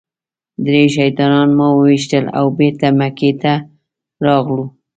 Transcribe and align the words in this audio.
درې 0.65 0.81
شیطانان 0.97 1.49
مو 1.57 1.67
وويشتل 1.77 2.25
او 2.37 2.45
بېرته 2.57 2.87
مکې 2.99 3.31
ته 3.41 3.53
راغلو. 4.25 4.65